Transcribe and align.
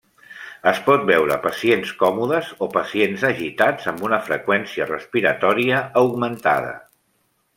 Es 0.69 0.77
pot 0.85 1.03
veure 1.09 1.35
pacients 1.43 1.91
còmodes 1.99 2.47
o 2.67 2.69
pacients 2.77 3.25
agitats 3.29 3.91
amb 3.93 4.03
una 4.09 4.19
freqüència 4.29 4.89
respiratòria 4.93 5.85
augmentada. 6.05 6.73